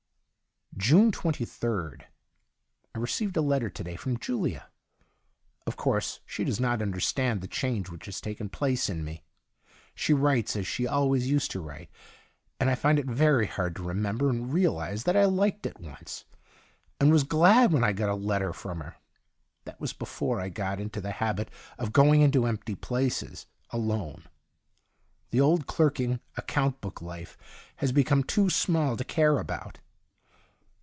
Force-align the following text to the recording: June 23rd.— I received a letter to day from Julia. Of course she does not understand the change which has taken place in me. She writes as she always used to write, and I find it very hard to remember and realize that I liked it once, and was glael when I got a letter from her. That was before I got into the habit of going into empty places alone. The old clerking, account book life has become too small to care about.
June 0.77 1.11
23rd.— 1.11 2.05
I 2.95 2.97
received 2.97 3.37
a 3.37 3.41
letter 3.41 3.69
to 3.69 3.83
day 3.83 3.95
from 3.95 4.17
Julia. 4.17 4.69
Of 5.67 5.75
course 5.77 6.21
she 6.25 6.43
does 6.43 6.59
not 6.59 6.81
understand 6.81 7.39
the 7.41 7.47
change 7.47 7.89
which 7.89 8.05
has 8.05 8.19
taken 8.19 8.49
place 8.49 8.89
in 8.89 9.03
me. 9.03 9.23
She 9.93 10.11
writes 10.13 10.55
as 10.55 10.65
she 10.65 10.87
always 10.87 11.29
used 11.29 11.51
to 11.51 11.59
write, 11.59 11.91
and 12.59 12.67
I 12.67 12.73
find 12.73 12.97
it 12.97 13.05
very 13.05 13.45
hard 13.45 13.75
to 13.75 13.83
remember 13.83 14.29
and 14.29 14.51
realize 14.51 15.03
that 15.03 15.15
I 15.15 15.25
liked 15.25 15.67
it 15.67 15.79
once, 15.79 16.25
and 16.99 17.11
was 17.11 17.25
glael 17.25 17.69
when 17.69 17.83
I 17.83 17.91
got 17.93 18.09
a 18.09 18.15
letter 18.15 18.51
from 18.51 18.79
her. 18.79 18.95
That 19.65 19.79
was 19.79 19.93
before 19.93 20.39
I 20.39 20.49
got 20.49 20.79
into 20.79 20.99
the 20.99 21.11
habit 21.11 21.51
of 21.77 21.93
going 21.93 22.21
into 22.21 22.47
empty 22.47 22.73
places 22.75 23.45
alone. 23.69 24.23
The 25.29 25.41
old 25.41 25.67
clerking, 25.67 26.21
account 26.37 26.81
book 26.81 27.03
life 27.03 27.37
has 27.75 27.91
become 27.91 28.23
too 28.23 28.49
small 28.49 28.97
to 28.97 29.03
care 29.03 29.37
about. 29.37 29.79